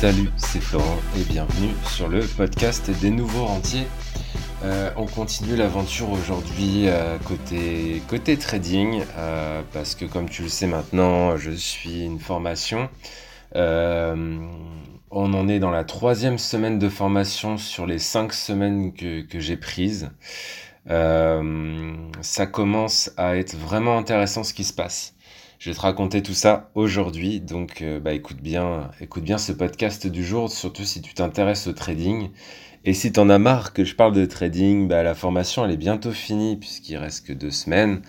Salut, 0.00 0.30
c'est 0.36 0.60
Florent 0.60 1.00
et 1.18 1.24
bienvenue 1.24 1.72
sur 1.84 2.06
le 2.06 2.20
podcast 2.20 2.88
des 3.00 3.10
nouveaux 3.10 3.46
rentiers. 3.46 3.88
Euh, 4.62 4.92
on 4.96 5.06
continue 5.06 5.56
l'aventure 5.56 6.08
aujourd'hui 6.12 6.84
euh, 6.86 7.18
côté, 7.18 8.36
trading 8.36 9.02
euh, 9.16 9.60
parce 9.72 9.96
que 9.96 10.04
comme 10.04 10.28
tu 10.28 10.42
le 10.42 10.48
sais 10.48 10.68
maintenant, 10.68 11.36
je 11.36 11.50
suis 11.50 12.04
une 12.04 12.20
formation. 12.20 12.88
on 13.56 14.38
en 15.10 15.48
est 15.48 15.58
dans 15.58 15.72
la 15.72 15.82
troisième 15.82 16.38
semaine 16.38 16.78
de 16.78 16.88
formation 16.88 17.58
sur 17.58 17.84
les 17.84 17.98
cinq 17.98 18.34
semaines 18.34 18.92
que 18.92 19.40
j'ai 19.40 19.56
prises. 19.56 20.10
ça 20.86 22.46
commence 22.46 23.10
à 23.16 23.36
être 23.36 23.56
vraiment 23.56 23.98
intéressant 23.98 24.44
ce 24.44 24.54
qui 24.54 24.62
se 24.62 24.72
passe. 24.72 25.16
Je 25.58 25.70
vais 25.70 25.74
te 25.76 25.80
raconter 25.80 26.22
tout 26.22 26.34
ça 26.34 26.70
aujourd'hui, 26.76 27.40
donc 27.40 27.84
bah, 28.02 28.12
écoute, 28.12 28.36
bien, 28.40 28.92
écoute 29.00 29.24
bien 29.24 29.38
ce 29.38 29.50
podcast 29.50 30.06
du 30.06 30.24
jour, 30.24 30.50
surtout 30.52 30.84
si 30.84 31.02
tu 31.02 31.14
t'intéresses 31.14 31.66
au 31.66 31.72
trading. 31.72 32.30
Et 32.84 32.94
si 32.94 33.10
t'en 33.10 33.28
as 33.28 33.38
marre 33.38 33.72
que 33.72 33.84
je 33.84 33.96
parle 33.96 34.14
de 34.14 34.24
trading, 34.24 34.86
bah, 34.86 35.02
la 35.02 35.16
formation 35.16 35.64
elle 35.64 35.72
est 35.72 35.76
bientôt 35.76 36.12
finie 36.12 36.56
puisqu'il 36.56 36.96
reste 36.96 37.26
que 37.26 37.32
deux 37.32 37.50
semaines. 37.50 38.02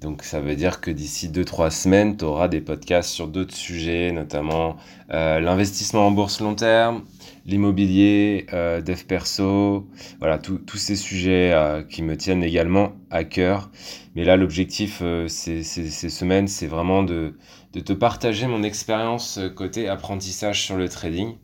Donc 0.00 0.22
ça 0.22 0.40
veut 0.40 0.54
dire 0.54 0.80
que 0.80 0.90
d'ici 0.92 1.28
2-3 1.28 1.70
semaines, 1.70 2.16
tu 2.16 2.24
auras 2.24 2.46
des 2.46 2.60
podcasts 2.60 3.10
sur 3.10 3.26
d'autres 3.26 3.54
sujets, 3.54 4.12
notamment 4.12 4.76
euh, 5.10 5.40
l'investissement 5.40 6.06
en 6.06 6.10
bourse 6.12 6.40
long 6.40 6.54
terme, 6.54 7.02
l'immobilier, 7.48 8.46
euh, 8.52 8.80
dev 8.80 9.04
perso, 9.04 9.88
voilà, 10.20 10.38
tous 10.38 10.76
ces 10.76 10.94
sujets 10.94 11.52
euh, 11.52 11.82
qui 11.82 12.02
me 12.02 12.16
tiennent 12.16 12.44
également 12.44 12.92
à 13.10 13.24
cœur. 13.24 13.70
Mais 14.14 14.24
là, 14.24 14.36
l'objectif 14.36 15.00
euh, 15.02 15.26
ces, 15.26 15.64
ces, 15.64 16.10
semaines, 16.10 16.46
c'est 16.46 16.66
vraiment 16.66 17.02
de, 17.02 17.36
de, 17.72 17.80
te 17.80 17.94
partager 17.94 18.46
mon 18.46 18.62
expérience 18.62 19.40
côté 19.56 19.88
apprentissage 19.88 20.62
sur 20.62 20.76
le 20.76 20.88
trading. 20.88 21.34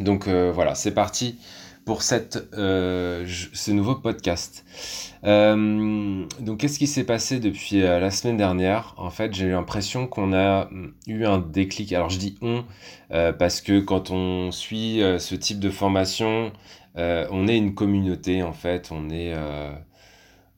Donc 0.00 0.28
voilà, 0.28 0.74
c'est 0.74 0.94
parti 0.94 1.38
pour 1.84 2.02
cette, 2.02 2.48
euh, 2.54 3.26
ce 3.26 3.70
nouveau 3.70 3.94
podcast. 3.94 4.64
Euh, 5.24 6.24
donc, 6.40 6.58
qu'est-ce 6.58 6.78
qui 6.78 6.86
s'est 6.86 7.04
passé 7.04 7.40
depuis 7.40 7.82
euh, 7.82 7.98
la 8.00 8.10
semaine 8.10 8.36
dernière? 8.36 8.94
En 8.96 9.10
fait, 9.10 9.32
j'ai 9.34 9.46
eu 9.46 9.50
l'impression 9.50 10.06
qu'on 10.06 10.32
a 10.32 10.66
mm, 10.66 10.94
eu 11.06 11.26
un 11.26 11.38
déclic. 11.38 11.92
Alors, 11.92 12.10
je 12.10 12.18
dis 12.18 12.36
on 12.42 12.64
parce 13.10 13.60
que 13.60 13.80
quand 13.80 14.10
on 14.10 14.52
suit 14.52 15.00
ce 15.18 15.34
type 15.34 15.58
de 15.58 15.70
formation, 15.70 16.52
on 16.94 17.48
est 17.48 17.56
une 17.56 17.74
communauté 17.74 18.42
en 18.44 18.52
fait. 18.52 18.90
On 18.92 19.10
est, 19.10 19.34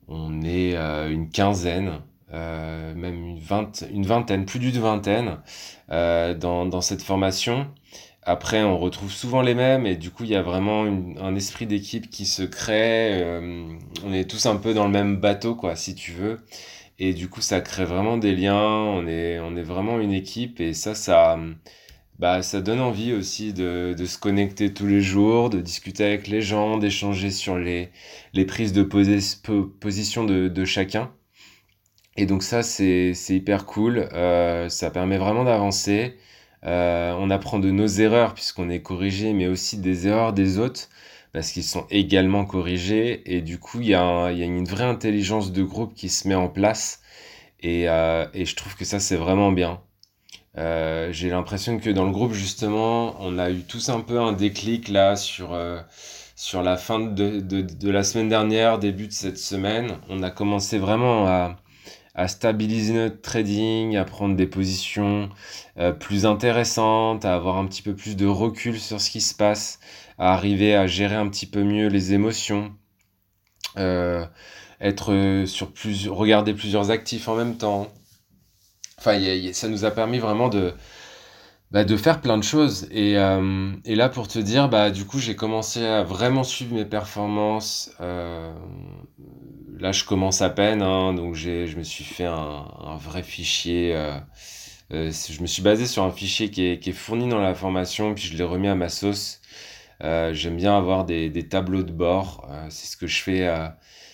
on 0.07 0.43
est 0.43 0.75
une 0.75 1.29
quinzaine. 1.31 2.01
même 2.31 3.25
une, 3.25 3.39
vingt, 3.39 3.85
une 3.91 4.05
vingtaine, 4.05 4.45
plus 4.45 4.59
d'une 4.59 4.79
vingtaine 4.79 5.37
dans, 5.89 6.67
dans 6.67 6.81
cette 6.81 7.01
formation. 7.01 7.67
Après, 8.25 8.63
on 8.63 8.77
retrouve 8.77 9.11
souvent 9.11 9.41
les 9.41 9.53
mêmes 9.55 9.85
et 9.85 9.95
du 9.97 10.09
coup, 10.09 10.23
il 10.23 10.29
y 10.29 10.35
a 10.35 10.41
vraiment 10.41 10.83
un 10.83 11.35
esprit 11.35 11.65
d'équipe 11.67 12.09
qui 12.09 12.25
se 12.25 12.43
crée. 12.43 13.21
Euh, 13.21 13.67
on 14.05 14.13
est 14.13 14.29
tous 14.29 14.45
un 14.45 14.55
peu 14.55 14.73
dans 14.73 14.85
le 14.85 14.91
même 14.91 15.17
bateau, 15.17 15.55
quoi, 15.55 15.75
si 15.75 15.93
tu 15.95 16.11
veux. 16.11 16.39
Et 16.99 17.13
du 17.13 17.29
coup, 17.29 17.41
ça 17.41 17.61
crée 17.61 17.85
vraiment 17.85 18.17
des 18.17 18.35
liens. 18.35 18.55
On 18.61 19.07
est, 19.07 19.39
on 19.39 19.55
est 19.57 19.63
vraiment 19.63 19.99
une 19.99 20.13
équipe 20.13 20.61
et 20.61 20.73
ça, 20.73 20.95
ça, 20.95 21.37
bah, 22.19 22.41
ça 22.43 22.61
donne 22.61 22.79
envie 22.81 23.13
aussi 23.13 23.53
de, 23.53 23.95
de 23.97 24.05
se 24.05 24.17
connecter 24.17 24.73
tous 24.73 24.87
les 24.87 25.01
jours, 25.01 25.49
de 25.49 25.61
discuter 25.61 26.05
avec 26.05 26.27
les 26.27 26.41
gens, 26.41 26.77
d'échanger 26.77 27.31
sur 27.31 27.57
les, 27.57 27.91
les 28.33 28.45
prises 28.45 28.73
de 28.73 28.83
position 28.83 30.23
de, 30.25 30.47
de 30.47 30.65
chacun. 30.65 31.11
Et 32.17 32.25
donc 32.25 32.43
ça, 32.43 32.63
c'est 32.63 33.13
hyper 33.29 33.65
cool. 33.65 34.07
Euh, 34.13 34.69
ça 34.69 34.91
permet 34.91 35.17
vraiment 35.17 35.43
d'avancer. 35.43 36.15
Euh, 36.65 37.13
on 37.19 37.29
apprend 37.29 37.59
de 37.59 37.71
nos 37.71 37.87
erreurs 37.87 38.33
puisqu'on 38.33 38.69
est 38.69 38.81
corrigé, 38.81 39.33
mais 39.33 39.47
aussi 39.47 39.77
des 39.77 40.07
erreurs 40.07 40.33
des 40.33 40.59
autres 40.59 40.89
parce 41.33 41.51
qu'ils 41.51 41.63
sont 41.63 41.85
également 41.89 42.45
corrigés. 42.45 43.21
Et 43.33 43.41
du 43.41 43.59
coup, 43.59 43.81
il 43.81 43.87
y, 43.87 43.95
a 43.95 44.29
une 44.31 44.65
vraie 44.65 44.85
intelligence 44.85 45.51
de 45.51 45.63
groupe 45.63 45.93
qui 45.95 46.09
se 46.09 46.27
met 46.27 46.35
en 46.35 46.47
place. 46.49 47.01
Et, 47.61 47.89
euh, 47.89 48.25
je 48.33 48.55
trouve 48.55 48.75
que 48.75 48.85
ça, 48.85 48.99
c'est 48.99 49.15
vraiment 49.17 49.51
bien. 49.51 49.81
Euh, 50.57 51.11
j'ai 51.11 51.29
l'impression 51.29 51.79
que 51.79 51.89
dans 51.89 52.05
le 52.05 52.11
groupe, 52.11 52.33
justement, 52.33 53.15
on 53.19 53.39
a 53.39 53.49
eu 53.49 53.61
tous 53.63 53.89
un 53.89 54.01
peu 54.01 54.19
un 54.19 54.33
déclic 54.33 54.89
là 54.89 55.15
sur, 55.15 55.57
sur 56.35 56.61
la 56.63 56.77
fin 56.77 56.99
de, 56.99 57.39
de, 57.39 57.89
la 57.89 58.03
semaine 58.03 58.29
dernière, 58.29 58.79
début 58.79 59.07
de 59.07 59.13
cette 59.13 59.37
semaine. 59.39 59.97
On 60.09 60.21
a 60.23 60.29
commencé 60.29 60.77
vraiment 60.77 61.27
à, 61.27 61.57
à 62.15 62.27
stabiliser 62.27 62.93
notre 62.93 63.21
trading, 63.21 63.95
à 63.97 64.05
prendre 64.05 64.35
des 64.35 64.47
positions 64.47 65.29
euh, 65.77 65.91
plus 65.91 66.25
intéressantes, 66.25 67.25
à 67.25 67.33
avoir 67.33 67.57
un 67.57 67.65
petit 67.65 67.81
peu 67.81 67.95
plus 67.95 68.15
de 68.15 68.27
recul 68.27 68.79
sur 68.79 69.01
ce 69.01 69.09
qui 69.09 69.21
se 69.21 69.33
passe, 69.33 69.79
à 70.17 70.33
arriver 70.33 70.75
à 70.75 70.87
gérer 70.87 71.15
un 71.15 71.27
petit 71.27 71.47
peu 71.47 71.63
mieux 71.63 71.87
les 71.87 72.13
émotions, 72.13 72.73
euh, 73.77 74.25
être 74.79 75.43
sur 75.47 75.71
plus, 75.71 76.07
regarder 76.07 76.53
plusieurs 76.53 76.91
actifs 76.91 77.27
en 77.27 77.35
même 77.35 77.57
temps. 77.57 77.87
Enfin, 78.99 79.19
ça 79.53 79.67
nous 79.67 79.85
a 79.85 79.91
permis 79.91 80.19
vraiment 80.19 80.49
de, 80.49 80.73
bah, 81.73 81.83
de 81.83 81.97
faire 81.97 82.21
plein 82.21 82.37
de 82.37 82.43
choses. 82.43 82.87
Et, 82.91 83.17
euh, 83.17 83.73
et, 83.83 83.95
là, 83.95 84.07
pour 84.07 84.27
te 84.27 84.39
dire, 84.39 84.69
bah, 84.69 84.91
du 84.91 85.05
coup, 85.05 85.19
j'ai 85.19 85.35
commencé 85.35 85.85
à 85.85 86.03
vraiment 86.03 86.43
suivre 86.43 86.75
mes 86.75 86.85
performances 86.85 87.91
là, 89.83 89.91
je 89.91 90.05
commence 90.05 90.41
à 90.41 90.49
peine, 90.49 90.81
hein, 90.81 91.13
donc 91.13 91.35
je 91.35 91.75
me 91.77 91.83
suis 91.83 92.05
fait 92.05 92.25
un, 92.25 92.97
vrai 92.97 93.21
fichier. 93.21 93.93
Euh, 93.95 94.17
euh, 94.93 95.11
je 95.11 95.41
me 95.41 95.47
suis 95.47 95.61
basé 95.61 95.85
sur 95.85 96.03
un 96.03 96.11
fichier 96.11 96.49
qui 96.49 96.63
est, 96.65 96.91
fourni 96.91 97.27
dans 97.27 97.41
la 97.41 97.53
formation, 97.53 98.13
puis 98.13 98.23
je 98.23 98.37
l'ai 98.37 98.43
remis 98.43 98.69
à 98.69 98.75
ma 98.75 98.89
sauce. 98.89 99.41
Euh, 100.03 100.33
j'aime 100.33 100.57
bien 100.57 100.77
avoir 100.77 101.05
des, 101.05 101.47
tableaux 101.49 101.83
de 101.83 101.91
bord. 101.91 102.47
c'est 102.69 102.87
ce 102.87 102.97
que 102.97 103.07
je 103.07 103.21
fais. 103.21 103.49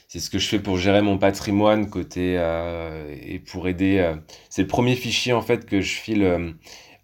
c'est 0.08 0.20
ce 0.20 0.30
que 0.30 0.40
je 0.40 0.48
fais 0.48 0.60
pour 0.60 0.78
gérer 0.78 1.02
mon 1.02 1.18
patrimoine 1.20 1.90
côté 1.90 2.36
et 3.22 3.40
pour 3.40 3.68
aider. 3.68 4.14
c'est 4.50 4.64
le 4.64 4.68
premier 4.68 4.96
fichier 4.96 5.34
en 5.34 5.42
fait 5.42 5.66
que 5.66 5.82
je 5.82 5.96
file 5.96 6.56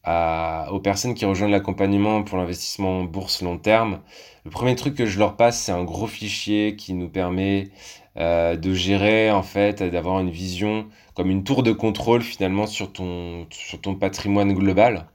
aux 0.08 0.80
personnes 0.80 1.14
qui 1.16 1.26
rejoignent 1.26 1.52
l'accompagnement 1.52 2.24
pour 2.24 2.38
l'investissement 2.38 3.00
en 3.00 3.04
bourse 3.04 3.42
long 3.42 3.58
terme. 3.58 4.00
Le 4.46 4.52
premier 4.52 4.76
truc 4.76 4.96
que 4.96 5.06
je 5.08 5.18
leur 5.18 5.36
passe, 5.38 5.60
c'est 5.60 5.72
un 5.72 5.84
gros 5.84 6.08
fichier 6.08 6.76
qui 6.76 6.94
nous 6.94 7.10
permet 7.10 7.70
euh, 8.18 8.56
de 8.56 8.74
gérer 8.74 9.30
en 9.32 9.44
fait, 9.44 9.84
d'avoir 9.84 10.20
une 10.22 10.30
vision 10.30 10.88
comme 11.16 11.30
une 11.30 11.44
tour 11.44 11.64
de 11.64 11.72
contrôle 11.74 12.22
finalement 12.22 12.66
sur 12.68 12.94
ton, 12.94 13.48
sur 13.50 13.82
ton 13.82 13.96
patrimoine 13.96 14.54
global. 14.54 15.08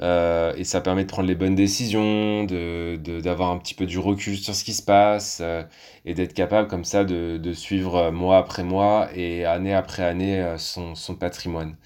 Euh, 0.00 0.54
et 0.56 0.64
ça 0.64 0.80
permet 0.80 1.04
de 1.04 1.08
prendre 1.10 1.28
les 1.28 1.34
bonnes 1.34 1.54
décisions, 1.54 2.44
de, 2.44 2.96
d'avoir 3.20 3.50
un 3.50 3.58
petit 3.58 3.74
peu 3.74 3.86
du 3.86 3.98
recul 3.98 4.38
sur 4.38 4.54
ce 4.54 4.64
qui 4.64 4.72
se 4.72 4.82
passe 4.82 5.40
euh, 5.42 5.62
et 6.06 6.14
d'être 6.14 6.32
capable 6.32 6.68
comme 6.68 6.84
ça 6.84 7.04
de, 7.04 7.36
de, 7.36 7.52
suivre 7.52 8.10
mois 8.10 8.38
après 8.38 8.62
mois 8.64 9.08
et 9.14 9.44
année 9.44 9.74
après 9.74 10.04
année 10.04 10.54
son, 10.58 10.94
son 10.94 11.16
patrimoine. 11.16 11.76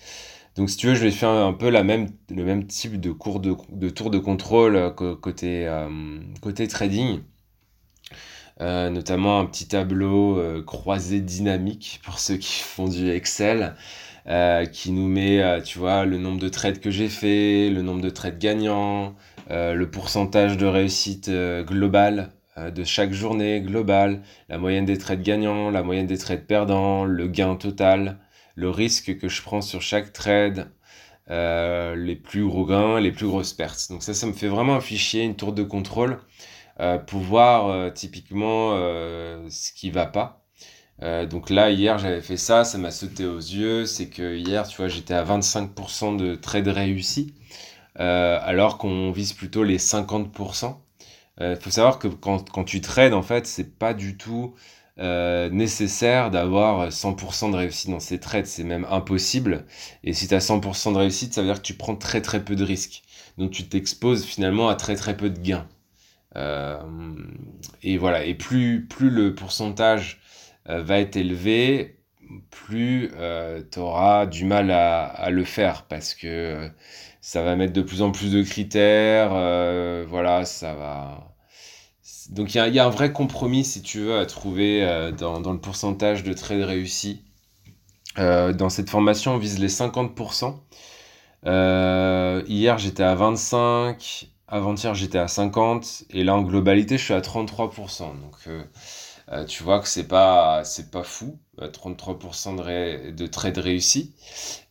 Donc 0.57 0.71
si 0.71 0.77
tu 0.77 0.87
veux, 0.89 0.95
je 0.95 1.03
vais 1.03 1.11
faire 1.11 1.31
un 1.31 1.53
peu 1.53 1.71
le 1.71 1.83
même 1.83 2.67
type 2.67 3.01
de 3.01 3.11
cours 3.11 3.41
de, 3.41 3.55
de 3.71 3.89
tour 3.91 4.11
de 4.11 4.19
contrôle 4.19 4.95
côté, 4.95 5.69
côté 6.41 6.69
trading. 6.69 7.21
Euh, 8.61 8.89
notamment 8.89 9.41
un 9.41 9.47
petit 9.47 9.67
tableau 9.67 10.39
euh, 10.39 10.63
croisé 10.63 11.21
dynamique 11.21 12.01
pour 12.05 12.19
ceux 12.21 12.37
qui 12.37 12.61
font 12.61 12.87
du 12.87 13.11
Excel, 13.11 13.75
euh, 14.29 14.65
qui 14.67 14.93
nous 14.93 15.09
met, 15.09 15.63
tu 15.63 15.79
vois, 15.79 16.05
le 16.05 16.19
nombre 16.19 16.39
de 16.41 16.49
trades 16.49 16.79
que 16.81 16.91
j'ai 16.91 17.09
fait, 17.09 17.69
le 17.71 17.83
nombre 17.83 18.01
de 18.01 18.11
trades 18.11 18.39
gagnants, 18.39 19.15
le 19.51 19.85
pourcentage 19.85 20.57
de 20.57 20.67
réussite 20.67 21.31
globale 21.31 22.31
de 22.57 22.85
chaque 22.85 23.13
journée 23.13 23.61
globale, 23.61 24.23
la 24.49 24.59
moyenne 24.59 24.85
des 24.87 24.97
trades 24.97 25.23
gagnants, 25.23 25.71
la 25.71 25.83
moyenne 25.83 26.07
des 26.07 26.19
trades 26.19 26.47
perdants, 26.47 27.05
le 27.05 27.27
gain 27.27 27.57
total, 27.57 28.19
le 28.55 28.71
risque 28.71 29.19
que 29.19 29.29
je 29.29 29.43
prends 29.43 29.61
sur 29.61 29.83
chaque 29.83 30.13
trade, 30.13 30.71
les 31.29 32.17
plus 32.17 32.45
gros 32.47 32.67
gains, 32.67 33.01
les 33.01 33.13
plus 33.13 33.27
grosses 33.27 33.53
pertes. 33.53 33.89
Donc 33.91 34.03
ça, 34.03 34.15
ça 34.15 34.27
me 34.27 34.33
fait 34.33 34.49
vraiment 34.49 34.75
un 34.77 34.81
fichier, 34.81 35.23
une 35.23 35.37
tour 35.37 35.53
de 35.53 35.63
contrôle 35.63 36.21
euh, 36.81 36.99
pour 36.99 37.21
voir 37.21 37.69
euh, 37.69 37.91
typiquement 37.91 38.73
euh, 38.75 39.47
ce 39.49 39.73
qui 39.73 39.91
va 39.91 40.07
pas. 40.07 40.45
donc 41.31 41.51
là, 41.51 41.71
hier, 41.71 41.99
j'avais 41.99 42.23
fait 42.23 42.37
ça, 42.37 42.65
ça 42.65 42.79
m'a 42.79 42.91
sauté 42.91 43.27
aux 43.27 43.39
yeux. 43.39 43.87
C'est 43.87 44.09
que 44.09 44.37
hier, 44.37 44.67
tu 44.67 44.79
vois, 44.79 44.89
j'étais 44.89 45.15
à 45.15 45.25
25% 45.25 46.17
de 46.17 46.35
trade 46.35 46.69
réussi, 46.69 47.35
alors 47.97 48.79
qu'on 48.79 49.13
vise 49.13 49.33
plutôt 49.35 49.65
les 49.65 49.79
50%. 49.79 50.77
Il 51.41 51.57
faut 51.61 51.71
savoir 51.71 51.99
que 51.99 52.09
quand, 52.09 52.51
quand 52.51 52.65
tu 52.65 52.81
trades, 52.81 53.15
en 53.15 53.23
fait, 53.23 53.47
c'est 53.47 53.79
pas 53.79 53.95
du 53.95 54.17
tout 54.17 54.55
nécessaire 54.99 56.31
d'avoir 56.31 56.91
100% 56.91 57.51
de 57.51 57.57
réussite 57.57 57.91
dans 57.91 58.01
ces 58.01 58.21
trades, 58.21 58.47
c'est 58.47 58.65
même 58.65 58.87
impossible. 58.91 59.65
Et 60.05 60.13
si 60.13 60.29
tu 60.29 60.35
as 60.35 60.39
100% 60.41 60.93
de 60.93 60.99
réussite, 60.99 61.35
ça 61.35 61.43
veut 61.43 61.49
dire 61.49 61.57
que 61.57 61.67
tu 61.67 61.75
prends 61.75 61.97
très 61.97 62.23
très 62.23 62.45
peu 62.45 62.57
de 62.57 62.65
risques. 62.65 63.03
Donc 63.39 63.51
tu 63.51 63.69
t'exposes 63.69 64.25
finalement 64.25 64.69
à 64.69 64.77
très 64.77 64.97
très 64.97 65.17
peu 65.17 65.31
de 65.31 65.39
gains. 65.39 65.67
Euh, 66.37 66.79
et 67.83 67.99
voilà, 67.99 68.25
et 68.25 68.35
plus, 68.35 68.87
plus 68.87 69.11
le 69.11 69.35
pourcentage 69.35 70.21
euh, 70.69 70.83
va 70.83 70.99
être 71.01 71.17
élevé, 71.17 71.99
plus 72.51 73.11
tu 73.71 73.79
auras 73.79 74.27
du 74.27 74.45
mal 74.45 74.71
à, 74.71 75.31
le 75.31 75.45
faire 75.45 75.85
parce 75.85 76.15
que 76.15 76.71
ça 77.21 77.43
va 77.43 77.57
mettre 77.57 77.73
de 77.73 77.83
plus 77.83 78.03
en 78.03 78.11
plus 78.13 78.33
de 78.33 78.43
critères. 78.43 79.31
voilà, 80.09 80.45
ça 80.45 80.75
va. 80.75 81.34
Donc 82.31 82.55
il 82.55 82.75
y, 82.75 82.79
a 82.79 82.87
un 82.87 82.91
vrai 82.91 83.13
compromis, 83.13 83.65
si 83.65 83.83
tu 83.83 84.01
veux, 84.01 84.19
à 84.19 84.27
trouver 84.27 85.13
dans, 85.19 85.41
dans, 85.41 85.53
le 85.53 85.61
pourcentage 85.61 86.25
de 86.25 86.33
trades 86.33 86.63
réussis. 86.63 87.23
dans 88.17 88.69
cette 88.71 88.91
formation, 88.91 89.35
on 89.35 89.39
vise 89.39 89.59
les 89.59 89.69
50%. 89.69 90.55
hier, 92.49 92.79
j'étais 92.79 93.03
à 93.03 93.15
25. 93.15 94.31
Avant-hier, 94.55 94.95
j'étais 94.95 95.19
à 95.19 95.27
50% 95.27 96.05
et 96.11 96.23
là, 96.23 96.37
en 96.37 96.43
globalité, 96.43 96.99
je 96.99 97.05
suis 97.05 97.15
à 97.15 97.21
33%. 97.21 98.21
Donc, 98.21 98.37
euh, 98.47 98.63
euh, 99.33 99.45
tu 99.47 99.63
vois 99.63 99.81
que 99.81 99.89
c'est 99.89 100.07
pas, 100.07 100.63
pas 100.93 101.03
fou, 101.03 101.39
33% 101.59 102.61
euh, 102.61 103.11
de, 103.11 103.17
de 103.17 103.27
trade 103.27 103.59
réussi. 103.59 104.15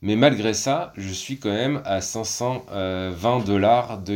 Mais 0.02 0.16
malgré 0.16 0.54
ça, 0.54 0.94
je 0.96 1.12
suis 1.12 1.40
quand 1.40 1.52
même 1.52 1.82
à 1.86 2.02
520 2.02 3.40
dollars 3.46 3.98
de 3.98 4.16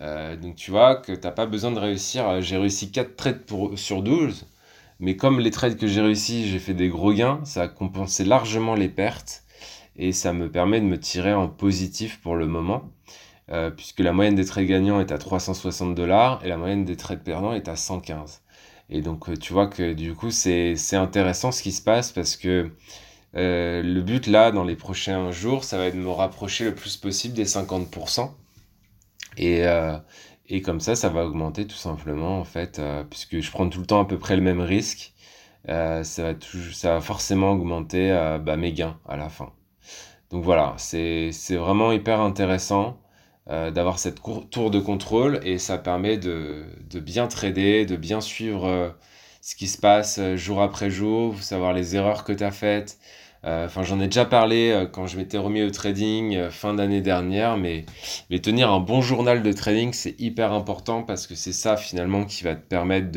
gain. 0.00 0.36
donc, 0.36 0.56
tu 0.56 0.70
vois 0.70 0.96
que 0.96 1.12
tu 1.12 1.20
n'as 1.26 1.32
pas 1.32 1.46
besoin 1.46 1.72
de 1.72 1.78
réussir. 1.78 2.40
J'ai 2.42 2.56
réussi 2.56 2.90
4 2.90 3.16
trades 3.16 3.44
pour, 3.44 3.78
sur 3.78 4.02
12. 4.02 4.46
Mais 5.00 5.16
comme 5.16 5.40
les 5.40 5.50
trades 5.50 5.76
que 5.76 5.86
j'ai 5.86 6.00
réussi, 6.00 6.48
j'ai 6.48 6.58
fait 6.58 6.74
des 6.74 6.88
gros 6.88 7.12
gains, 7.12 7.40
ça 7.44 7.62
a 7.62 7.68
compensé 7.68 8.24
largement 8.24 8.74
les 8.74 8.88
pertes. 8.88 9.44
Et 9.96 10.12
ça 10.12 10.32
me 10.32 10.50
permet 10.50 10.80
de 10.80 10.86
me 10.86 10.98
tirer 10.98 11.34
en 11.34 11.48
positif 11.48 12.20
pour 12.20 12.36
le 12.36 12.46
moment. 12.46 12.90
Euh, 13.50 13.70
puisque 13.70 14.00
la 14.00 14.12
moyenne 14.12 14.34
des 14.34 14.44
trades 14.44 14.66
gagnants 14.66 15.00
est 15.00 15.12
à 15.12 15.18
360 15.18 15.94
dollars 15.94 16.40
et 16.44 16.48
la 16.48 16.56
moyenne 16.56 16.84
des 16.84 16.96
trades 16.96 17.22
perdants 17.22 17.52
est 17.52 17.68
à 17.68 17.76
115. 17.76 18.40
Et 18.88 19.02
donc 19.02 19.28
euh, 19.28 19.36
tu 19.36 19.52
vois 19.52 19.66
que 19.66 19.92
du 19.92 20.14
coup 20.14 20.30
c'est 20.30 20.76
intéressant 20.92 21.52
ce 21.52 21.62
qui 21.62 21.72
se 21.72 21.82
passe 21.82 22.12
parce 22.12 22.36
que 22.36 22.70
euh, 23.36 23.82
le 23.82 24.00
but 24.02 24.26
là 24.26 24.52
dans 24.52 24.64
les 24.64 24.76
prochains 24.76 25.30
jours 25.32 25.64
ça 25.64 25.76
va 25.78 25.86
être 25.86 25.96
de 25.96 26.00
me 26.00 26.10
rapprocher 26.10 26.64
le 26.64 26.74
plus 26.74 26.96
possible 26.96 27.34
des 27.34 27.44
50%. 27.44 28.30
Et, 29.38 29.64
et 30.48 30.62
comme 30.62 30.80
ça 30.80 30.94
ça 30.96 31.08
va 31.08 31.24
augmenter 31.24 31.66
tout 31.66 31.76
simplement 31.76 32.38
en 32.40 32.44
fait 32.44 32.80
puisque 33.10 33.40
je 33.40 33.50
prends 33.50 33.68
tout 33.68 33.80
le 33.80 33.86
temps 33.86 34.00
à 34.00 34.04
peu 34.04 34.18
près 34.18 34.36
le 34.36 34.42
même 34.42 34.60
risque. 34.60 35.12
ça, 35.66 36.02
va 36.02 36.34
ça 36.72 36.94
va 36.94 37.00
forcément 37.00 37.52
augmenter 37.52 38.10
bah, 38.44 38.56
mes 38.56 38.72
gains 38.72 38.98
à 39.08 39.16
la 39.16 39.28
fin. 39.28 39.52
Donc 40.30 40.44
voilà, 40.44 40.74
c'est 40.78 41.30
vraiment 41.56 41.92
hyper 41.92 42.20
intéressant. 42.20 42.98
Euh, 43.50 43.72
d'avoir 43.72 43.98
cette 43.98 44.20
tour 44.50 44.70
de 44.70 44.78
contrôle 44.78 45.40
et 45.42 45.58
ça 45.58 45.76
permet 45.76 46.16
de, 46.16 46.64
bien 47.00 47.26
trader, 47.26 47.84
de 47.86 47.96
bien 47.96 48.20
suivre 48.20 48.66
euh, 48.66 48.90
ce 49.40 49.56
qui 49.56 49.66
se 49.66 49.78
passe 49.78 50.18
euh, 50.20 50.36
jour 50.36 50.62
après 50.62 50.90
jour, 50.90 51.36
savoir 51.42 51.72
les 51.72 51.96
erreurs 51.96 52.22
que 52.22 52.32
tu 52.32 52.44
as 52.44 52.52
faites. 52.52 52.98
Enfin, 53.44 53.82
j'en 53.82 54.00
ai 54.00 54.06
déjà 54.06 54.24
parlé 54.24 54.86
quand 54.92 55.08
je 55.08 55.16
m'étais 55.16 55.38
remis 55.38 55.62
au 55.62 55.70
trading 55.70 56.48
fin 56.50 56.74
d'année 56.74 57.00
dernière, 57.00 57.56
mais, 57.56 57.84
tenir 58.42 58.70
un 58.70 58.78
bon 58.78 59.02
journal 59.02 59.42
de 59.42 59.52
trading, 59.52 59.92
c'est 59.92 60.14
hyper 60.20 60.52
important 60.52 61.02
parce 61.02 61.26
que 61.26 61.34
c'est 61.34 61.52
ça 61.52 61.76
finalement 61.76 62.24
qui 62.24 62.44
va 62.44 62.54
te 62.54 62.64
permettre 62.64 63.08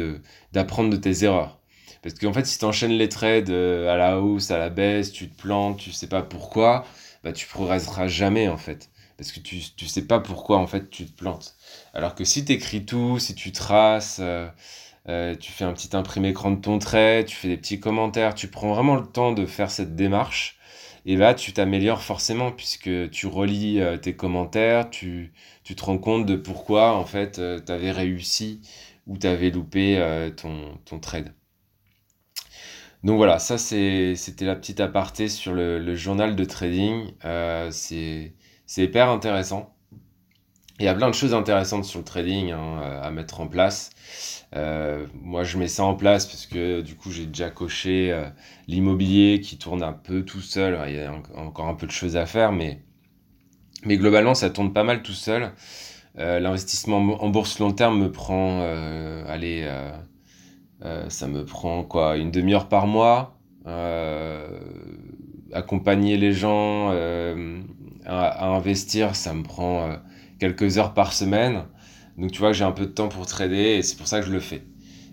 d'apprendre 0.51 0.89
de 0.89 0.97
tes 0.97 1.23
erreurs. 1.23 1.59
Parce 2.01 2.15
qu'en 2.15 2.33
fait, 2.33 2.45
si 2.45 2.57
tu 2.57 2.65
enchaînes 2.65 2.97
les 2.97 3.09
trades 3.09 3.51
à 3.51 3.95
la 3.97 4.19
hausse, 4.19 4.49
à 4.49 4.57
la 4.57 4.69
baisse, 4.69 5.11
tu 5.11 5.29
te 5.29 5.39
plantes, 5.39 5.77
tu 5.77 5.91
sais 5.91 6.07
pas 6.07 6.23
pourquoi, 6.23 6.85
bah, 7.23 7.31
tu 7.31 7.45
progresseras 7.47 8.07
jamais 8.07 8.47
en 8.47 8.57
fait 8.57 8.89
parce 9.17 9.31
que 9.31 9.39
tu, 9.39 9.61
tu 9.75 9.87
sais 9.87 10.03
pas 10.03 10.19
pourquoi 10.19 10.57
en 10.57 10.67
fait 10.67 10.89
tu 10.89 11.05
te 11.05 11.17
plantes. 11.17 11.55
Alors 11.93 12.15
que 12.15 12.25
si 12.25 12.43
tu 12.45 12.53
écris 12.53 12.85
tout, 12.85 13.19
si 13.19 13.33
tu 13.35 13.51
traces, 13.51 14.17
euh, 14.19 14.47
euh, 15.07 15.35
tu 15.35 15.51
fais 15.51 15.65
un 15.65 15.73
petit 15.73 15.95
imprimé 15.95 16.29
écran 16.29 16.51
de 16.51 16.61
ton 16.61 16.79
trait, 16.79 17.25
tu 17.25 17.35
fais 17.35 17.47
des 17.47 17.57
petits 17.57 17.79
commentaires, 17.79 18.33
tu 18.35 18.47
prends 18.47 18.73
vraiment 18.73 18.95
le 18.95 19.05
temps 19.05 19.31
de 19.33 19.45
faire 19.45 19.69
cette 19.71 19.95
démarche, 19.95 20.57
et 21.05 21.15
là 21.15 21.33
tu 21.35 21.53
t'améliores 21.53 22.01
forcément 22.01 22.51
puisque 22.51 23.09
tu 23.11 23.27
relis 23.27 23.79
euh, 23.81 23.97
tes 23.97 24.15
commentaires, 24.15 24.89
tu, 24.89 25.33
tu, 25.63 25.75
te 25.75 25.83
rends 25.85 25.97
compte 25.99 26.25
de 26.25 26.35
pourquoi 26.35 26.93
en 26.95 27.05
fait 27.05 27.33
tu 27.65 27.71
avais 27.71 27.91
réussi 27.91 28.61
ou 29.07 29.17
tu 29.17 29.27
avais 29.27 29.51
loupé 29.51 29.99
ton, 30.37 30.79
ton 30.85 30.99
trade. 30.99 31.33
Donc 33.03 33.17
voilà, 33.17 33.37
ça 33.39 33.57
c'était 33.59 34.45
la 34.45 34.55
petite 34.55 34.79
aparté 34.79 35.29
sur 35.29 35.53
le, 35.53 35.77
le 35.79 35.95
journal 35.95 36.35
de 36.35 36.45
trading. 36.45 37.11
c'est 37.71 38.33
hyper 38.77 39.09
intéressant. 39.09 39.74
Il 40.79 40.85
y 40.85 40.89
a 40.89 40.93
plein 40.93 41.07
de 41.07 41.13
choses 41.13 41.33
intéressantes 41.33 41.85
sur 41.85 41.99
le 41.99 42.05
trading 42.05 42.51
hein, 42.51 42.81
à 43.01 43.09
mettre 43.09 43.39
en 43.39 43.47
place. 43.47 43.91
Euh, 44.55 45.05
moi, 45.21 45.43
je 45.43 45.57
mets 45.57 45.67
ça 45.69 45.83
en 45.83 45.95
place 45.95 46.25
parce 46.25 46.45
que 46.45 46.81
du 46.81 46.95
coup, 46.95 47.11
j'ai 47.11 47.25
déjà 47.25 47.49
coché 47.49 48.11
euh, 48.11 48.27
l'immobilier 48.67 49.39
qui 49.41 49.57
tourne 49.57 49.83
un 49.83 49.93
peu 49.93 50.23
tout 50.23 50.41
seul. 50.41 50.77
Il 50.87 50.95
y 50.95 50.99
a 50.99 51.13
encore 51.35 51.67
un 51.67 51.75
peu 51.75 51.87
de 51.87 51.91
choses 51.91 52.17
à 52.17 52.25
faire, 52.25 52.51
mais, 52.51 52.81
mais 53.85 53.97
globalement, 53.97 54.33
ça 54.33 54.49
tourne 54.49 54.73
pas 54.73 54.83
mal 54.83 55.01
tout 55.01 55.13
seul. 55.13 55.51
Euh, 56.17 56.39
l'investissement 56.39 56.97
en 56.97 57.29
bourse 57.29 57.59
long 57.59 57.71
terme 57.71 57.99
me 57.99 58.11
prend, 58.11 58.61
allez, 59.27 59.69
ça 61.09 61.27
me 61.27 61.45
prend 61.45 61.83
quoi, 61.83 62.17
une 62.17 62.31
demi-heure 62.31 62.67
par 62.67 62.87
mois. 62.87 63.39
accompagner 65.53 66.17
les 66.17 66.33
gens 66.33 66.91
à, 68.05 68.45
investir, 68.45 69.15
ça 69.15 69.33
me 69.33 69.43
prend 69.43 69.97
quelques 70.39 70.77
heures 70.77 70.93
par 70.93 71.13
semaine. 71.13 71.63
Donc 72.17 72.31
tu 72.31 72.39
vois 72.39 72.51
que 72.51 72.57
j'ai 72.57 72.63
un 72.63 72.71
peu 72.71 72.85
de 72.85 72.91
temps 72.91 73.09
pour 73.09 73.25
trader 73.25 73.77
et 73.77 73.81
c'est 73.81 73.97
pour 73.97 74.07
ça 74.07 74.19
que 74.19 74.25
je 74.25 74.31
le 74.31 74.39
fais. 74.39 74.63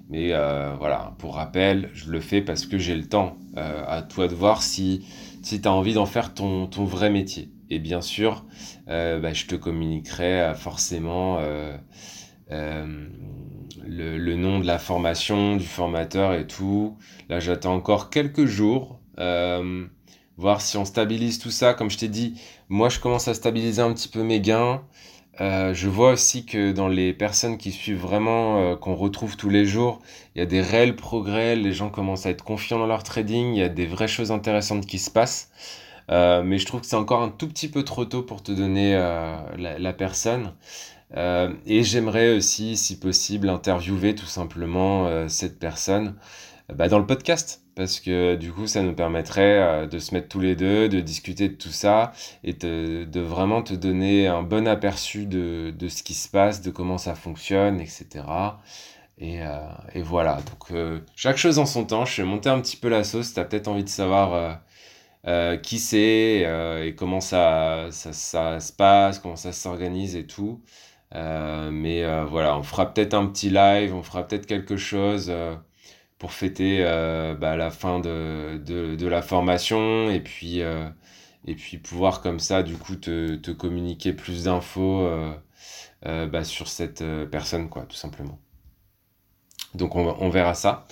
Mais 0.09 0.33
euh, 0.33 0.75
voilà, 0.79 1.15
pour 1.19 1.37
rappel, 1.37 1.91
je 1.95 2.11
le 2.11 2.21
fais 2.21 2.43
parce 2.43 2.67
que 2.67 2.79
j'ai 2.79 2.95
le 2.95 3.09
temps. 3.09 3.37
Euh, 3.57 3.85
à 3.87 4.03
toi 4.03 4.29
de 4.29 4.35
voir 4.35 4.63
si, 4.63 5.07
si 5.43 5.61
tu 5.61 5.69
as 5.69 5.73
envie 5.73 5.95
d'en 5.95 6.07
faire 6.07 6.35
ton, 6.35 6.67
ton, 6.67 6.85
vrai 6.85 7.11
métier. 7.11 7.51
Et 7.71 7.79
bien 7.79 8.01
sûr, 8.01 8.45
bah, 8.87 9.33
je 9.33 9.47
te 9.47 9.55
communiquerai 9.55 10.53
forcément 10.55 11.39
le, 13.87 14.37
nom 14.37 14.59
de 14.59 14.67
la 14.67 14.79
formation, 14.79 15.57
du 15.57 15.65
formateur 15.65 16.35
et 16.35 16.47
tout. 16.47 16.97
Là, 17.29 17.41
j'attends 17.41 17.75
encore 17.75 18.11
quelques 18.11 18.45
jours 18.45 19.01
voir 20.37 20.61
si 20.61 20.77
on 20.77 20.85
stabilise 20.85 21.39
tout 21.39 21.51
ça. 21.51 21.75
Comme 21.75 21.91
je 21.91 21.99
t'ai 21.99 22.09
dit, 22.09 22.35
moi 22.69 22.89
je 22.89 23.01
commence 23.01 23.29
à 23.29 23.35
stabiliser 23.35 23.83
un 23.83 23.93
petit 23.93 24.09
peu 24.09 24.23
mes 24.23 24.41
gains. 24.41 24.83
Euh, 25.41 25.73
je 25.73 25.89
vois 25.89 26.13
aussi 26.13 26.45
que 26.45 26.73
dans 26.73 26.89
les 26.89 27.13
personnes 27.15 27.57
qui 27.57 27.73
suivent 27.73 28.01
vraiment, 28.01 28.61
euh, 28.61 28.77
qu'on 28.77 28.95
retrouve 28.95 29.37
tous 29.37 29.49
les 29.49 29.65
jours, 29.65 30.01
il 30.35 30.41
y 30.41 30.43
a 30.43 30.47
des 30.47 30.61
réels 30.61 30.95
progrès, 30.95 31.57
les 31.57 31.73
gens 31.73 31.89
commencent 31.89 32.27
à 32.27 32.31
être 32.31 32.45
confiants 32.45 32.79
dans 32.79 32.87
leur 32.87 33.03
trading, 33.03 33.55
il 33.55 33.59
y 33.59 33.63
a 33.63 33.71
des 33.71 33.87
vraies 33.87 34.09
choses 34.09 34.31
intéressantes 34.31 34.87
qui 34.87 34.99
se 34.99 35.11
passent. 35.11 35.51
Euh, 36.11 36.43
mais 36.43 36.59
je 36.59 36.67
trouve 36.67 36.81
que 36.81 36.87
c'est 36.87 36.97
encore 36.97 37.23
un 37.23 37.31
tout 37.31 37.49
petit 37.49 37.69
peu 37.69 37.83
trop 37.85 38.05
tôt 38.05 38.23
pour 38.23 38.43
te 38.43 38.53
donner 38.53 38.93
la, 39.57 39.93
personne. 39.95 40.53
et 41.17 41.83
j'aimerais 41.83 42.37
aussi, 42.37 42.77
si 42.77 42.99
possible, 42.99 43.49
interviewer 43.49 44.15
tout 44.15 44.27
simplement 44.27 45.29
cette 45.29 45.59
personne 45.59 46.17
bah, 46.75 46.89
dans 46.89 46.99
le 46.99 47.07
podcast 47.07 47.62
parce 47.75 48.01
que 48.01 48.37
du 48.37 48.53
coup 48.53 48.67
ça 48.67 48.83
nous 48.83 48.95
permettrait 48.95 49.59
euh, 49.59 49.87
de 49.87 49.99
se 49.99 50.15
mettre 50.15 50.29
tous 50.29 50.41
les 50.41 50.57
deux, 50.57 50.89
de 50.89 51.01
discuter 51.01 51.49
de 51.49 51.55
tout 51.55 51.71
ça 51.71 52.13
et 52.45 52.53
de, 52.53 53.21
vraiment 53.21 53.63
te 53.63 53.75
donner 53.75 54.27
un 54.27 54.43
bon 54.43 54.67
aperçu 54.69 55.27
de, 55.27 55.73
de, 55.77 55.89
ce 55.89 56.03
qui 56.03 56.15
se 56.15 56.29
passe, 56.29 56.63
de 56.63 56.71
comment 56.71 56.99
ça 56.99 57.15
fonctionne, 57.15 57.81
etc. 57.81 58.07
Et, 59.19 59.43
euh, 59.43 59.59
et 59.95 60.03
voilà, 60.03 60.37
donc 60.37 60.73
euh, 60.73 61.01
chaque 61.17 61.37
chose 61.37 61.59
en 61.59 61.67
son 61.67 61.85
temps, 61.85 62.05
je 62.05 62.23
vais 62.23 62.29
monter 62.29 62.49
un 62.49 62.61
petit 62.61 62.77
peu 62.77 62.89
la 62.89 63.05
sauce, 63.05 63.35
tu 63.35 63.41
as 63.41 63.45
peut-être 63.45 63.69
envie 63.69 63.85
de 63.85 63.89
savoir 63.89 64.61
qui 65.63 65.79
c'est 65.79 66.41
et 66.85 66.95
comment 66.97 67.21
ça, 67.21 67.89
ça, 67.91 68.13
ça, 68.13 68.61
se 68.61 68.73
passe, 68.73 69.19
comment 69.21 69.37
ça 69.37 69.53
s'organise 69.53 70.17
et 70.17 70.27
tout. 70.27 70.61
mais 71.13 72.05
voilà, 72.27 72.57
on 72.59 72.63
fera 72.63 72.93
peut-être 72.93 73.15
un 73.15 73.27
petit 73.27 73.51
live, 73.51 73.95
on 73.95 74.03
fera 74.03 74.27
peut-être 74.27 74.47
quelque 74.47 74.77
chose 74.77 75.33
pour 76.23 76.33
fêter 76.33 76.79
euh, 76.83 77.35
bah, 77.35 77.57
la 77.57 77.73
fin 77.73 77.99
de, 77.99 78.57
de, 78.65 79.07
la 79.09 79.23
formation 79.23 80.09
et 80.09 80.21
puis, 80.21 80.63
euh, 80.63 80.89
et 81.49 81.57
puis 81.57 81.79
pouvoir 81.79 82.21
comme 82.21 82.39
ça 82.39 82.63
du 82.63 82.77
coup 82.77 82.95
te, 82.95 83.35
te 83.35 83.51
communiquer 83.51 84.13
plus 84.13 84.45
d'infos 84.45 85.03
euh, 85.03 86.27
bah, 86.29 86.45
sur 86.45 86.69
cette 86.69 87.03
personne 87.33 87.69
quoi 87.69 87.87
tout 87.89 87.97
simplement. 87.97 88.39
Donc 89.75 89.97
on, 89.97 90.17
on 90.21 90.31
verra 90.31 90.55
ça. 90.55 90.87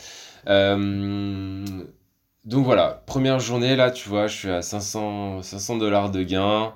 donc 0.46 1.84
voilà, 2.64 3.04
première 3.06 3.38
journée 3.38 3.76
là 3.76 3.92
tu 3.92 4.08
vois 4.08 4.26
je 4.26 4.37
suis 4.37 4.50
à 4.50 4.62
500 4.62 5.42
500 5.42 5.76
dollars 5.76 6.10
de 6.10 6.25
gain. 6.25 6.75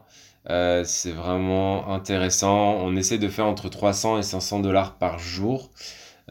c'est 0.84 1.11
vraiment 1.11 1.92
intéressant. 1.92 2.76
On 2.76 2.94
essaie 2.94 3.18
de 3.18 3.28
faire 3.28 3.46
entre 3.46 3.68
300 3.68 4.18
et 4.18 4.23
500 4.23 4.61
dollars 4.61 4.96
par 4.96 5.18
jour. 5.18 5.73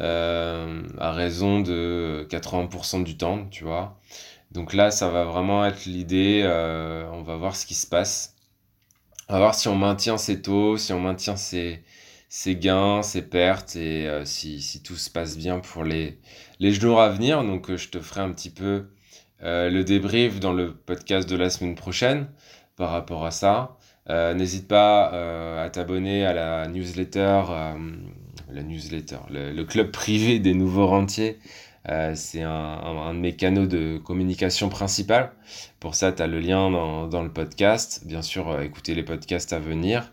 Euh, 0.01 0.83
à 0.97 1.12
raison 1.12 1.59
de 1.59 2.25
80% 2.29 3.03
du 3.03 3.15
temps, 3.17 3.45
tu 3.50 3.63
vois. 3.63 4.00
Donc 4.51 4.73
là, 4.73 4.91
ça 4.91 5.09
va 5.09 5.25
vraiment 5.25 5.65
être 5.65 5.85
l'idée. 5.85 6.41
Euh, 6.43 7.07
on 7.12 7.21
va 7.21 7.38
voir 7.38 7.55
ce 7.55 7.65
qui 7.65 7.75
se 7.75 7.88
passe. 7.88 8.35
On 9.29 9.33
va 9.33 9.39
voir 9.39 9.55
si 9.55 9.67
on 9.67 9.75
maintient 9.75 10.17
ses 10.17 10.41
taux, 10.41 10.77
si 10.77 10.93
on 10.93 11.00
maintient 11.00 11.35
ses, 11.38 11.83
gains, 12.47 13.03
ses 13.03 13.21
pertes 13.21 13.75
et 13.75 14.07
euh, 14.07 14.25
si, 14.25 14.62
si, 14.62 14.81
tout 14.83 14.95
se 14.95 15.09
passe 15.09 15.38
bien 15.38 15.59
pour 15.59 15.83
les, 15.83 16.19
les 16.59 16.73
jours 16.73 17.01
à 17.01 17.09
venir. 17.09 17.43
Donc 17.43 17.73
je 17.75 17.89
te 17.89 18.00
ferai 18.00 18.21
un 18.21 18.31
petit 18.31 18.50
peu 18.50 18.89
le 19.45 19.83
débrief 19.83 20.39
dans 20.39 20.53
le 20.53 20.73
podcast 20.73 21.29
de 21.29 21.35
la 21.35 21.50
semaine 21.50 21.75
prochaine 21.75 22.27
par 22.77 22.91
rapport 22.91 23.25
à 23.25 23.31
ça. 23.31 23.77
N'hésite 24.09 24.67
pas 24.69 25.62
à 25.62 25.69
t'abonner 25.69 26.25
à 26.25 26.33
la 26.33 26.67
newsletter, 26.67 27.43
la 28.51 28.63
newsletter, 28.63 29.17
le, 29.29 29.63
club 29.63 29.91
privé 29.91 30.39
des 30.39 30.53
nouveaux 30.53 30.88
rentiers. 30.88 31.39
c'est 32.15 32.41
un, 32.41 33.13
de 33.13 33.19
mes 33.19 33.35
canaux 33.35 33.67
de 33.67 33.97
communication 33.97 34.69
principal. 34.69 35.31
Pour 35.79 35.95
ça, 35.95 36.12
tu 36.12 36.21
as 36.21 36.27
le 36.27 36.39
lien 36.39 36.69
dans, 36.69 37.07
dans, 37.07 37.23
le 37.23 37.31
podcast. 37.31 38.03
Bien 38.05 38.21
sûr, 38.21 38.62
écouter 38.62 38.95
les 38.95 39.03
podcasts 39.03 39.53
à 39.53 39.59
venir. 39.59 40.12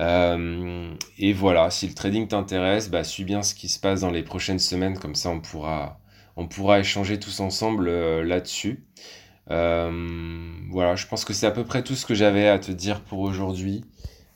Euh, 0.00 0.94
et 1.18 1.32
voilà, 1.32 1.70
si 1.70 1.88
le 1.88 1.94
trading 1.94 2.28
t'intéresse, 2.28 2.90
bah, 2.90 3.04
suis 3.04 3.24
bien 3.24 3.42
ce 3.42 3.54
qui 3.54 3.68
se 3.68 3.80
passe 3.80 4.02
dans 4.02 4.10
les 4.10 4.22
prochaines 4.22 4.58
semaines, 4.58 4.98
comme 4.98 5.14
ça 5.14 5.30
on 5.30 5.40
pourra, 5.40 5.98
on 6.36 6.46
pourra 6.46 6.78
échanger 6.78 7.18
tous 7.18 7.40
ensemble 7.40 7.88
euh, 7.88 8.24
là-dessus. 8.24 8.84
Euh, 9.50 9.90
voilà, 10.70 10.94
je 10.94 11.06
pense 11.06 11.24
que 11.24 11.32
c'est 11.32 11.46
à 11.46 11.50
peu 11.50 11.64
près 11.64 11.82
tout 11.82 11.94
ce 11.94 12.06
que 12.06 12.14
j'avais 12.14 12.48
à 12.48 12.58
te 12.58 12.70
dire 12.70 13.00
pour 13.00 13.20
aujourd'hui. 13.20 13.84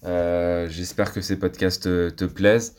J'espère 0.04 1.12
que 1.12 1.20
ces 1.20 1.38
podcasts 1.38 1.84
te, 1.84 2.24
plaisent 2.24 2.74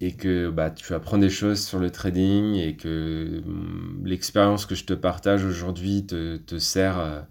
et 0.00 0.12
que 0.12 0.50
bah, 0.50 0.70
tu 0.70 0.94
apprends 0.94 1.18
des 1.18 1.30
choses 1.30 1.64
sur 1.64 1.78
le 1.78 1.90
trading 1.90 2.54
et 2.54 2.76
que 2.76 3.42
hum, 3.46 4.02
l'expérience 4.04 4.66
que 4.66 4.74
je 4.74 4.84
te 4.84 4.94
partage 4.94 5.44
aujourd'hui 5.44 6.06
te, 6.06 6.58
sert 6.58 7.26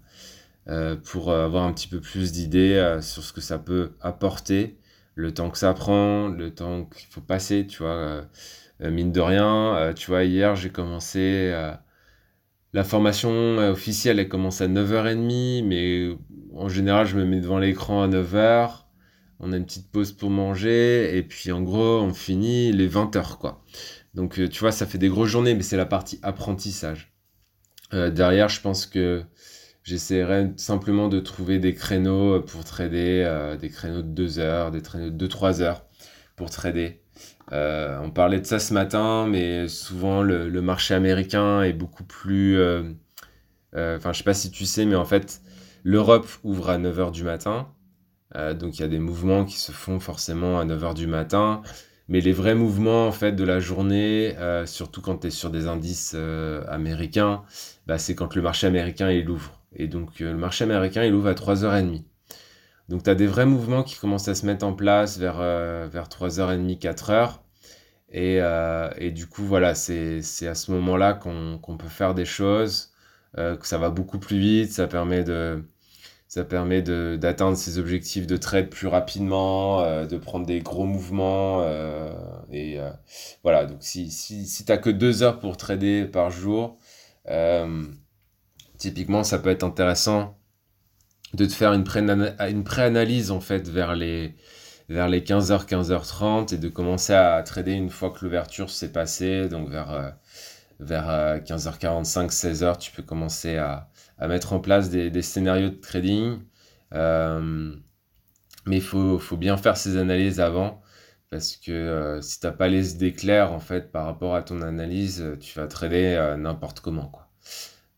euh, 0.68 0.96
pour 0.96 1.30
euh, 1.30 1.46
avoir 1.46 1.64
un 1.64 1.72
petit 1.72 1.88
peu 1.88 2.00
plus 2.00 2.32
d'idées 2.32 2.74
euh, 2.74 3.00
sur 3.00 3.22
ce 3.22 3.32
que 3.32 3.40
ça 3.40 3.58
peut 3.58 3.92
apporter, 4.02 4.78
le 5.14 5.32
temps 5.32 5.50
que 5.50 5.58
ça 5.58 5.72
prend, 5.72 6.28
le 6.28 6.54
temps 6.54 6.84
qu'il 6.84 7.08
faut 7.08 7.22
passer, 7.22 7.66
tu 7.66 7.82
vois. 7.82 8.22
mine 8.80 9.12
de 9.12 9.20
rien, 9.20 9.92
tu 9.96 10.10
vois, 10.10 10.24
hier 10.24 10.54
j'ai 10.56 10.70
commencé 10.70 11.52
la 12.72 12.84
formation 12.84 13.58
officielle, 13.58 14.18
elle 14.20 14.28
commence 14.28 14.60
à 14.60 14.68
9h30, 14.68 15.64
mais 15.64 16.16
en 16.54 16.68
général, 16.68 17.06
je 17.06 17.16
me 17.16 17.24
mets 17.24 17.40
devant 17.40 17.58
l'écran 17.58 18.02
à 18.02 18.08
9h. 18.08 18.84
On 19.40 19.52
a 19.52 19.56
une 19.56 19.64
petite 19.64 19.90
pause 19.90 20.12
pour 20.12 20.30
manger, 20.30 21.16
et 21.16 21.22
puis 21.22 21.52
en 21.52 21.62
gros, 21.62 22.00
on 22.00 22.12
finit 22.12 22.72
les 22.72 22.88
20h, 22.88 23.38
quoi. 23.38 23.64
Donc, 24.14 24.40
tu 24.50 24.60
vois, 24.60 24.72
ça 24.72 24.86
fait 24.86 24.98
des 24.98 25.08
grosses 25.08 25.30
journées, 25.30 25.54
mais 25.54 25.62
c'est 25.62 25.76
la 25.76 25.86
partie 25.86 26.18
apprentissage. 26.22 27.12
derrière, 27.92 28.48
je 28.48 28.60
pense 28.60 28.86
que 28.86 29.24
J'essaierai 29.88 30.52
simplement 30.56 31.08
de 31.08 31.18
trouver 31.18 31.58
des 31.58 31.72
créneaux 31.72 32.42
pour 32.42 32.62
trader, 32.62 33.24
euh, 33.24 33.56
des 33.56 33.70
créneaux 33.70 34.02
de 34.02 34.08
2 34.08 34.38
heures, 34.38 34.70
des 34.70 34.82
créneaux 34.82 35.08
de 35.08 35.26
2-3 35.26 35.62
heures 35.62 35.86
pour 36.36 36.50
trader. 36.50 37.00
Euh, 37.52 37.98
on 38.02 38.10
parlait 38.10 38.38
de 38.38 38.44
ça 38.44 38.58
ce 38.58 38.74
matin, 38.74 39.26
mais 39.26 39.66
souvent 39.66 40.22
le, 40.22 40.50
marché 40.60 40.92
américain 40.92 41.62
est 41.62 41.72
beaucoup 41.72 42.04
plus... 42.04 42.58
Euh, 42.58 42.82
enfin, 43.72 44.12
je 44.12 44.18
sais 44.18 44.24
pas 44.24 44.34
si 44.34 44.50
tu 44.50 44.66
sais, 44.66 44.84
mais 44.84 44.94
en 44.94 45.06
fait, 45.06 45.40
l'Europe 45.84 46.28
ouvre 46.44 46.68
à 46.68 46.76
9h 46.78 47.10
du 47.10 47.24
matin. 47.24 47.68
Donc 48.34 48.78
il 48.78 48.80
y 48.80 48.84
a 48.84 48.88
des 48.88 48.98
mouvements 48.98 49.44
qui 49.44 49.58
se 49.58 49.72
font 49.72 50.00
forcément 50.00 50.60
à 50.60 50.64
9h 50.64 50.94
du 50.94 51.06
matin. 51.06 51.62
Mais 52.08 52.20
les 52.20 52.32
vrais 52.32 52.54
mouvements 52.54 53.06
en 53.06 53.12
fait 53.12 53.32
de 53.32 53.44
la 53.44 53.60
journée, 53.60 54.34
surtout 54.66 55.00
quand 55.02 55.18
tu 55.18 55.26
es 55.28 55.30
sur 55.30 55.50
des 55.50 55.66
indices 55.66 56.14
américains, 56.68 57.42
bah, 57.86 57.98
c'est 57.98 58.14
quand 58.14 58.34
le 58.34 58.42
marché 58.42 58.66
américain 58.66 59.10
il 59.10 59.28
ouvre. 59.30 59.58
Et 59.74 59.88
donc 59.88 60.20
euh, 60.20 60.32
le 60.32 60.38
marché 60.38 60.64
américain, 60.64 61.04
il 61.04 61.14
ouvre 61.14 61.28
à 61.28 61.34
3h30. 61.34 62.04
Donc 62.88 63.02
tu 63.04 63.10
as 63.10 63.14
des 63.14 63.26
vrais 63.26 63.46
mouvements 63.46 63.82
qui 63.82 63.96
commencent 63.96 64.28
à 64.28 64.34
se 64.34 64.46
mettre 64.46 64.64
en 64.66 64.74
place 64.74 65.18
vers, 65.18 65.40
euh, 65.40 65.88
vers 65.90 66.08
3h30, 66.08 66.78
4h. 66.78 67.40
Et, 68.10 68.38
euh, 68.40 68.90
et, 68.96 69.10
du 69.10 69.26
coup, 69.26 69.44
voilà, 69.44 69.74
c'est 69.74 70.20
à 70.46 70.54
ce 70.54 70.70
moment-là 70.72 71.12
qu'on 71.12 71.76
peut 71.78 71.88
faire 71.88 72.14
des 72.14 72.24
choses, 72.24 72.92
que 73.36 73.66
ça 73.66 73.76
va 73.78 73.90
beaucoup 73.90 74.18
plus 74.18 74.38
vite, 74.38 74.72
ça 74.72 74.86
permet 74.86 75.22
de 75.24 75.62
ça 76.28 76.44
permet 76.44 76.82
d'atteindre 76.82 77.56
ses 77.56 77.78
objectifs 77.78 78.26
de 78.26 78.36
trade 78.36 78.68
plus 78.68 78.86
rapidement, 78.86 79.82
de 80.04 80.16
prendre 80.18 80.46
des 80.46 80.60
gros 80.60 80.84
mouvements. 80.84 81.66
et 82.52 82.78
voilà, 83.42 83.64
donc 83.64 83.78
si, 83.80 84.10
si, 84.10 84.46
si 84.46 84.64
tu 84.64 84.70
n'as 84.70 84.78
que 84.78 84.90
deux 84.90 85.22
heures 85.22 85.40
pour 85.40 85.56
trader 85.56 86.04
par 86.04 86.30
jour, 86.30 86.78
Typiquement, 88.78 89.24
ça 89.24 89.40
peut 89.40 89.50
être 89.50 89.64
intéressant 89.64 90.38
de 91.34 91.44
te 91.44 91.52
faire 91.52 91.72
une, 91.72 91.84
pré-analyse 91.84 93.30
en 93.32 93.40
fait 93.40 93.68
vers 93.68 93.94
les, 93.96 94.36
vers 94.88 95.08
les 95.08 95.20
15h, 95.20 95.66
15h30 95.66 96.54
et 96.54 96.58
de 96.58 96.68
commencer 96.68 97.12
à 97.12 97.42
trader 97.42 97.72
une 97.72 97.90
fois 97.90 98.10
que 98.10 98.24
l'ouverture 98.24 98.70
s'est 98.70 98.92
passée. 98.92 99.48
Donc 99.48 99.68
vers, 99.68 99.90
euh, 99.90 100.10
vers 100.80 101.40
15h45, 101.42 102.24
euh, 102.24 102.28
16h, 102.28 102.78
tu 102.78 102.92
peux 102.92 103.02
commencer 103.02 103.56
à, 103.56 103.88
mettre 104.20 104.52
en 104.52 104.60
place 104.60 104.90
des, 104.90 105.22
scénarios 105.22 105.70
de 105.70 105.74
trading. 105.76 106.40
Euh, 106.94 107.74
mais 108.66 108.76
il 108.76 108.82
faut, 108.82 109.18
faut, 109.18 109.36
bien 109.36 109.56
faire 109.56 109.76
ces 109.76 109.96
analyses 109.96 110.40
avant 110.40 110.82
parce 111.30 111.56
que 111.56 112.18
si 112.22 112.40
tu 112.40 112.46
n'as 112.46 112.52
pas 112.52 112.68
les 112.68 112.94
idées 112.94 113.12
claires 113.12 113.52
en 113.52 113.60
fait 113.60 113.92
par 113.92 114.06
rapport 114.06 114.34
à 114.34 114.42
ton 114.42 114.62
analyse, 114.62 115.36
tu 115.40 115.58
vas 115.58 115.66
trader 115.66 116.36
n'importe 116.38 116.80
comment. 116.80 117.06
Quoi. 117.08 117.28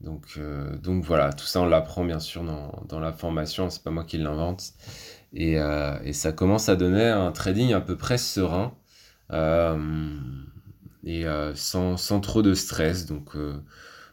Donc, 0.01 0.35
euh, 0.39 0.77
donc 0.79 1.05
voilà, 1.05 1.33
tout 1.33 1.45
ça 1.45 1.61
on 1.61 1.67
l'apprend 1.67 2.05
bien 2.05 2.21
sûr 2.21 2.43
dans, 2.43 2.73
dans 2.89 3.01
la 3.01 3.13
formation, 3.13 3.69
c'est 3.71 3.83
pas 3.83 3.91
moi 3.91 4.05
qui 4.05 4.19
l'invente. 4.19 4.73
Et, 5.33 5.59
euh, 5.61 5.99
et, 6.05 6.13
ça 6.13 6.33
commence 6.33 6.69
à 6.69 6.77
donner 6.77 7.07
un 7.07 7.31
trading 7.33 7.73
à 7.73 7.81
peu 7.81 7.97
près 7.97 8.19
serein 8.19 8.75
euh, 9.33 9.79
et 11.05 11.25
sans, 11.55 11.97
sans, 11.97 12.21
trop 12.21 12.43
de 12.43 12.55
stress. 12.55 13.07
Donc 13.07 13.33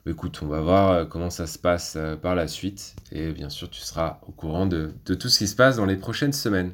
écoute, 0.06 0.40
on 0.42 0.48
va 0.48 0.62
voir 0.62 1.10
comment 1.10 1.30
ça 1.30 1.48
se 1.48 1.58
passe 1.58 1.98
par 2.22 2.36
la 2.36 2.48
suite. 2.48 2.96
Et 3.12 3.32
bien 3.32 3.50
sûr, 3.50 3.70
tu 3.70 3.82
seras 3.82 4.20
au 4.28 4.32
courant 4.32 4.66
de, 4.66 4.92
tout 5.06 5.30
ce 5.30 5.40
qui 5.40 5.48
se 5.48 5.56
passe 5.56 5.78
dans 5.78 5.86
les 5.86 5.98
prochaines 5.98 6.34
semaines. 6.34 6.74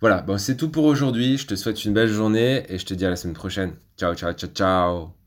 Voilà, 0.00 0.24
c'est 0.38 0.56
tout 0.56 0.70
pour 0.70 0.84
aujourd'hui. 0.84 1.38
Je 1.38 1.46
te 1.46 1.54
souhaite 1.54 1.84
une 1.84 1.94
belle 1.94 2.08
journée 2.08 2.64
et 2.68 2.78
je 2.78 2.86
te 2.86 2.94
dis 2.94 3.06
à 3.06 3.10
la 3.10 3.16
semaine 3.16 3.34
prochaine. 3.34 3.72
Ciao, 3.96 4.14
ciao, 4.14 4.32
ciao, 4.32 4.50
ciao. 4.50 5.23